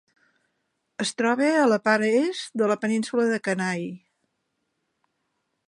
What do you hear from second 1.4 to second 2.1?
a la part